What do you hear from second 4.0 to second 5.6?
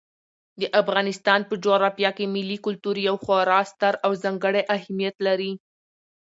او ځانګړی اهمیت لري.